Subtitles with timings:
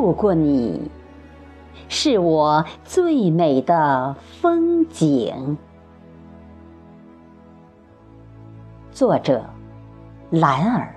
[0.00, 0.90] 路过你，
[1.90, 5.58] 是我最美的风景。
[8.90, 9.44] 作者：
[10.30, 10.94] 兰儿。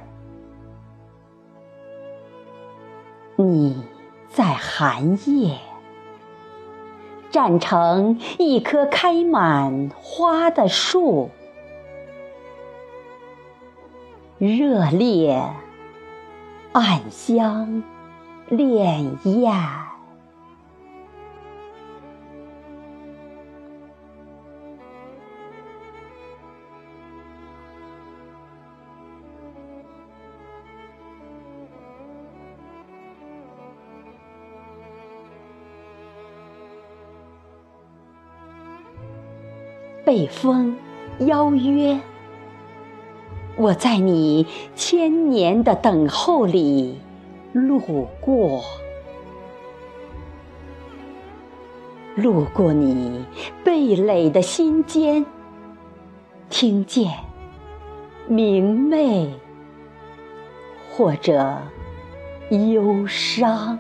[3.36, 3.84] 你
[4.30, 5.58] 在寒夜，
[7.30, 11.30] 站成一棵开满花的树，
[14.38, 15.44] 热烈，
[16.72, 17.84] 暗香，
[18.56, 19.54] 潋滟。
[40.06, 40.76] 被风
[41.20, 41.98] 邀约，
[43.56, 47.00] 我在你千年的等候里
[47.54, 48.64] 路过，
[52.16, 53.24] 路过你
[53.64, 55.24] 蓓蕾的心间，
[56.50, 57.12] 听见
[58.28, 59.32] 明媚
[60.90, 61.58] 或者
[62.50, 63.78] 忧伤。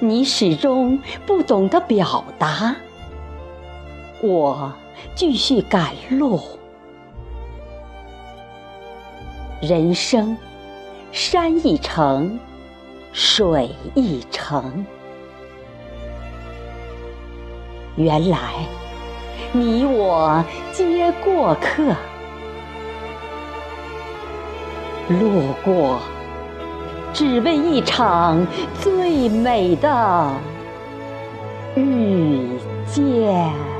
[0.00, 2.76] 你始终不懂得表达，
[4.22, 4.72] 我
[5.16, 6.40] 继续赶路。
[9.60, 10.36] 人生，
[11.10, 12.38] 山一程，
[13.12, 14.86] 水一程。
[17.96, 18.38] 原来，
[19.50, 21.82] 你我皆过客，
[25.08, 26.00] 路过。
[27.12, 28.46] 只为一场
[28.80, 30.30] 最美的
[31.76, 32.48] 遇
[32.86, 33.77] 见。